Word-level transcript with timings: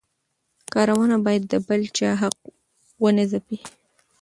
کارونه 0.73 1.15
باید 1.25 1.43
د 1.47 1.53
بل 1.67 1.81
چا 1.97 2.09
حق 2.21 2.37
ونه 3.03 3.23
ځپي. 3.31 3.57